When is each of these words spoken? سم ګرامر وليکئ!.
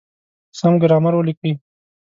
سم 0.59 0.73
ګرامر 0.81 1.13
وليکئ!. 1.15 1.51